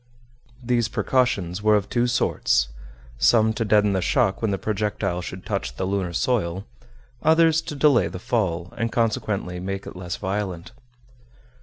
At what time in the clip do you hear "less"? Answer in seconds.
9.95-10.15